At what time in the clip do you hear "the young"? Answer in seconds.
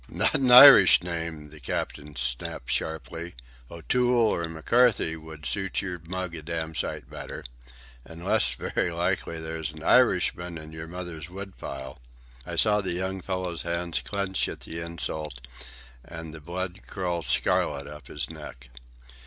12.81-13.21